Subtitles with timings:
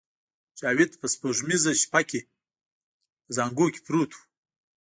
[0.59, 2.21] جاوید په سپوږمیزه شپه کې
[3.25, 4.19] په زانګو کې پروت و